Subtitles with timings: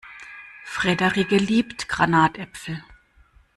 [0.65, 2.81] Frederike liebt Granatäpfel.